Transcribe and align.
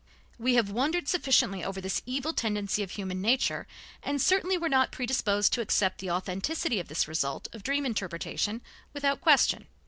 We 0.39 0.55
have 0.55 0.71
wondered 0.71 1.07
sufficiently 1.07 1.63
over 1.63 1.79
this 1.79 2.01
evil 2.07 2.33
tendency 2.33 2.81
of 2.81 2.89
human 2.89 3.21
nature, 3.21 3.67
and 4.01 4.19
certainly 4.19 4.57
were 4.57 4.67
not 4.67 4.91
predisposed 4.91 5.53
to 5.53 5.61
accept 5.61 5.99
the 5.99 6.09
authenticity 6.09 6.79
of 6.79 6.87
this 6.87 7.07
result 7.07 7.47
of 7.53 7.61
dream 7.61 7.85
interpretation 7.85 8.61
without 8.93 9.21
question. 9.21 9.67